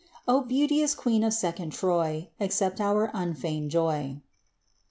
[0.27, 4.19] Oh, beauteous queen of second Troy, Accept of our unfeigned joy!"